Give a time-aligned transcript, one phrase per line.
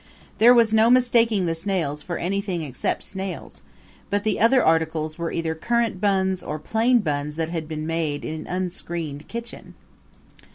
[0.39, 3.61] There was no mistaking the snails for anything except snails;
[4.09, 8.25] but the other articles were either currant buns or plain buns that had been made
[8.25, 9.75] in an unscreened kitchen.